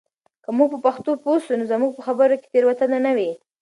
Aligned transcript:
که 0.43 0.49
موږ 0.57 0.67
په 0.73 0.79
پښتو 0.85 1.11
پوه 1.23 1.37
سو 1.45 1.53
نو 1.59 1.65
زموږ 1.71 1.91
په 1.95 2.01
خبرو 2.07 2.39
کې 2.41 2.47
تېروتنه 2.53 2.97
نه 3.05 3.11
وي. 3.17 3.31